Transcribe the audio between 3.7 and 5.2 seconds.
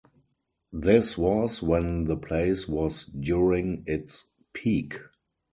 its peak.